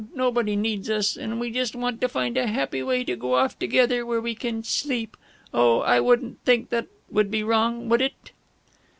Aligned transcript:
Nobody 0.15 0.55
needs 0.55 0.89
us 0.89 1.15
and 1.15 1.39
we 1.39 1.51
just 1.51 1.75
want 1.75 2.01
to 2.01 2.09
find 2.09 2.35
a 2.35 2.47
happy 2.47 2.81
way 2.81 3.03
to 3.03 3.15
go 3.15 3.35
off 3.35 3.59
together 3.59 4.03
where 4.03 4.19
we 4.19 4.33
can 4.33 4.63
sleep! 4.63 5.15
Oh, 5.53 5.81
I 5.81 5.99
wouldn't 5.99 6.39
think 6.43 6.69
that 6.71 6.87
would 7.11 7.29
be 7.29 7.43
wrong, 7.43 7.87
would 7.87 8.01
it?" 8.01 8.31